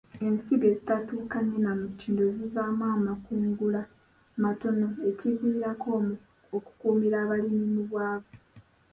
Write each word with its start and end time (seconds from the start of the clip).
Ensigo 0.25 0.65
ezitatuukaanye 0.71 1.57
na 1.65 1.71
mutindo 1.79 2.23
zivaamu 2.35 2.83
amakungula 2.95 3.81
matono 4.43 4.87
ekiviirako 5.09 5.89
okukuumira 6.57 7.17
abalimi 7.23 7.65
mu 7.75 7.83
bwavu. 7.89 8.33